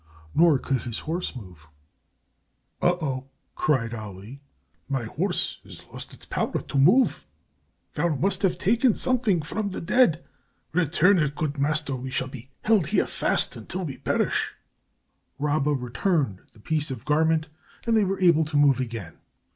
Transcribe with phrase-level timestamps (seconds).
[0.33, 1.67] Nor could his horse move.
[2.81, 4.41] "Oh, oh," cried Ali,
[4.89, 7.27] "my horse has lost its power to move.
[7.93, 10.23] Thou must have taken something from the dead.
[10.73, 14.55] Return it, good master, or we shall be held fast here until we perish."
[15.37, 17.45] Rabba returned the piece of garment,
[17.85, 19.19] and they were able to move again.